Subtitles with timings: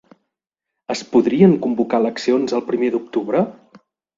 [0.93, 3.45] Es podrien convocar eleccions el primer d’octubre?